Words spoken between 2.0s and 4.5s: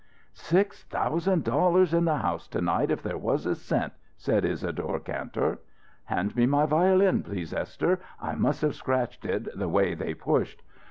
the house to night if there was a cent," said